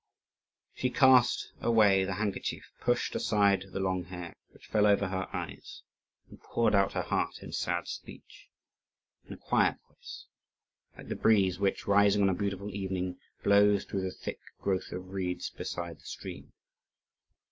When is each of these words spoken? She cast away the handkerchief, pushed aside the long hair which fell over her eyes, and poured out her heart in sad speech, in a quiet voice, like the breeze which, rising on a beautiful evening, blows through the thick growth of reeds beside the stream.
She 0.73 0.89
cast 0.89 1.51
away 1.61 2.05
the 2.05 2.15
handkerchief, 2.15 2.71
pushed 2.79 3.13
aside 3.13 3.65
the 3.71 3.79
long 3.79 4.05
hair 4.05 4.35
which 4.49 4.65
fell 4.65 4.87
over 4.87 5.09
her 5.09 5.27
eyes, 5.31 5.83
and 6.27 6.41
poured 6.41 6.73
out 6.73 6.93
her 6.93 7.03
heart 7.03 7.43
in 7.43 7.51
sad 7.51 7.87
speech, 7.87 8.49
in 9.27 9.33
a 9.33 9.37
quiet 9.37 9.77
voice, 9.87 10.25
like 10.97 11.09
the 11.09 11.15
breeze 11.15 11.59
which, 11.59 11.85
rising 11.85 12.23
on 12.23 12.29
a 12.29 12.33
beautiful 12.33 12.71
evening, 12.73 13.19
blows 13.43 13.85
through 13.85 14.01
the 14.01 14.09
thick 14.11 14.39
growth 14.59 14.91
of 14.91 15.09
reeds 15.11 15.51
beside 15.51 15.97
the 15.99 16.05
stream. 16.05 16.51